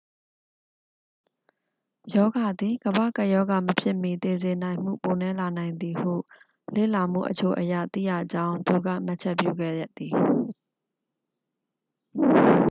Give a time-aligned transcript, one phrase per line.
[2.13, 6.13] ရောဂါသည် ကမ္ဘာ့ကပ်ရောဂါ မဖြစ်မီ သေစေနိုင်မှု ပိုနည်းလာနိုင်သည်ဟု
[6.75, 10.13] လေ့လာမှုအချို့အရ သိရကြောင်း သူက မှတ်ချက်ပြုခဲ့သည်